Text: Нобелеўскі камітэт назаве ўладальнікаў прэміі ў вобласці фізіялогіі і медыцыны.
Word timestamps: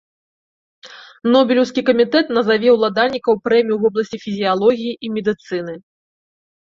Нобелеўскі 1.33 1.81
камітэт 1.89 2.31
назаве 2.37 2.69
ўладальнікаў 2.75 3.33
прэміі 3.49 3.73
ў 3.75 3.79
вобласці 3.83 4.17
фізіялогіі 4.25 4.93
і 5.09 5.13
медыцыны. 5.19 5.73